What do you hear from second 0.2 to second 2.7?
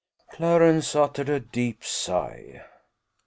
Clarence uttered a deep sigh.